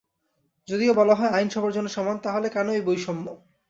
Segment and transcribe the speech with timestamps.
[0.67, 3.25] যদিও বলা হয় আইন সবার জন্য সমান, তাহলে কেন এই বৈষম্য?